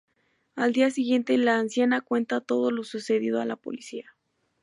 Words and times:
Al 0.55 0.73
día 0.73 0.89
siguiente 0.89 1.37
la 1.37 1.59
anciana 1.59 2.01
cuenta 2.01 2.41
todo 2.41 2.71
lo 2.71 2.83
sucedido 2.83 3.39
a 3.39 3.45
la 3.45 3.55
policía. 3.55 4.15